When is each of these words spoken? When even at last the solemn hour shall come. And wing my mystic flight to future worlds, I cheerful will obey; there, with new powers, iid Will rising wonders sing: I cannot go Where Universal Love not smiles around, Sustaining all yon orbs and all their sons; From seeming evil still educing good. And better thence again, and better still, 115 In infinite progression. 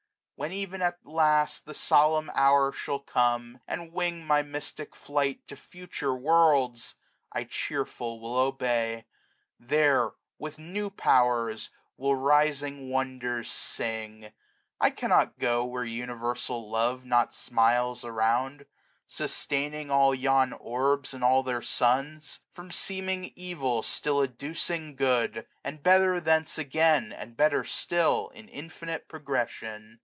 When 0.35 0.53
even 0.53 0.81
at 0.81 1.05
last 1.05 1.67
the 1.67 1.75
solemn 1.75 2.31
hour 2.33 2.71
shall 2.71 2.97
come. 2.97 3.59
And 3.67 3.93
wing 3.93 4.25
my 4.25 4.41
mystic 4.41 4.95
flight 4.95 5.47
to 5.47 5.55
future 5.55 6.15
worlds, 6.15 6.95
I 7.31 7.43
cheerful 7.43 8.19
will 8.19 8.35
obey; 8.37 9.05
there, 9.59 10.13
with 10.39 10.57
new 10.57 10.89
powers, 10.89 11.67
iid 11.67 11.71
Will 11.97 12.15
rising 12.15 12.89
wonders 12.89 13.51
sing: 13.51 14.31
I 14.79 14.89
cannot 14.89 15.37
go 15.37 15.63
Where 15.63 15.83
Universal 15.83 16.67
Love 16.71 17.05
not 17.05 17.35
smiles 17.35 18.03
around, 18.03 18.65
Sustaining 19.05 19.91
all 19.91 20.15
yon 20.15 20.53
orbs 20.53 21.13
and 21.13 21.23
all 21.23 21.43
their 21.43 21.61
sons; 21.61 22.39
From 22.51 22.71
seeming 22.71 23.31
evil 23.35 23.83
still 23.83 24.23
educing 24.25 24.95
good. 24.95 25.45
And 25.63 25.83
better 25.83 26.19
thence 26.19 26.57
again, 26.57 27.13
and 27.13 27.37
better 27.37 27.63
still, 27.63 28.29
115 28.33 28.49
In 28.57 28.65
infinite 28.65 29.07
progression. 29.07 29.99